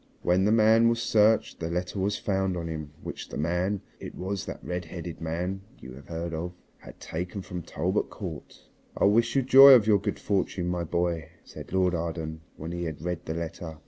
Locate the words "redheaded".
4.63-5.21